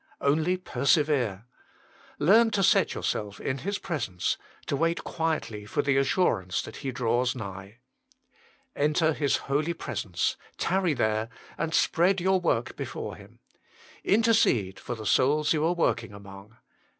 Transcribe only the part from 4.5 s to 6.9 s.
to wait quietly for the assurance that